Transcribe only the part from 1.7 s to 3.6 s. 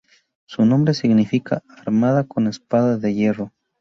"armada con espada de hierro".